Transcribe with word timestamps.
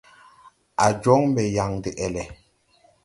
A 0.85 0.87
joŋ 1.01 1.21
mbe 1.29 1.43
yaŋ 1.55 1.71
de 1.83 1.89
ɛlɛ. 2.05 2.23